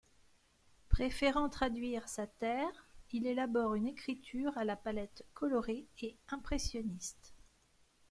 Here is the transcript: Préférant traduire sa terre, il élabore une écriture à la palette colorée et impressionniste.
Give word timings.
Préférant 0.89 1.47
traduire 1.47 2.09
sa 2.09 2.25
terre, 2.25 2.89
il 3.11 3.27
élabore 3.27 3.75
une 3.75 3.85
écriture 3.85 4.51
à 4.57 4.63
la 4.63 4.75
palette 4.75 5.23
colorée 5.35 5.85
et 6.01 6.17
impressionniste. 6.29 7.35